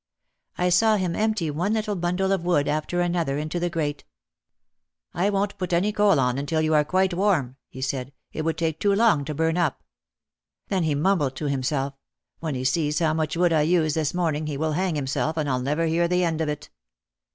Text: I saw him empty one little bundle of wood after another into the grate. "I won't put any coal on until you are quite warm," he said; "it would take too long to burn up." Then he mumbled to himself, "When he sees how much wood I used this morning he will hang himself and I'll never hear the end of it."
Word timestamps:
I 0.57 0.69
saw 0.69 0.95
him 0.95 1.15
empty 1.15 1.51
one 1.51 1.73
little 1.73 1.95
bundle 1.95 2.31
of 2.31 2.43
wood 2.43 2.67
after 2.67 3.01
another 3.01 3.37
into 3.37 3.59
the 3.59 3.69
grate. 3.69 4.03
"I 5.13 5.29
won't 5.29 5.55
put 5.59 5.73
any 5.73 5.91
coal 5.91 6.19
on 6.19 6.39
until 6.39 6.59
you 6.59 6.73
are 6.73 6.83
quite 6.83 7.13
warm," 7.13 7.57
he 7.69 7.81
said; 7.81 8.11
"it 8.33 8.41
would 8.41 8.57
take 8.57 8.79
too 8.79 8.95
long 8.95 9.25
to 9.25 9.35
burn 9.35 9.57
up." 9.57 9.83
Then 10.69 10.81
he 10.85 10.95
mumbled 10.95 11.35
to 11.35 11.49
himself, 11.49 11.93
"When 12.39 12.55
he 12.55 12.63
sees 12.63 12.97
how 12.97 13.13
much 13.13 13.37
wood 13.37 13.53
I 13.53 13.61
used 13.61 13.95
this 13.95 14.15
morning 14.15 14.47
he 14.47 14.57
will 14.57 14.71
hang 14.71 14.95
himself 14.95 15.37
and 15.37 15.47
I'll 15.47 15.61
never 15.61 15.85
hear 15.85 16.07
the 16.07 16.23
end 16.23 16.41
of 16.41 16.49
it." 16.49 16.71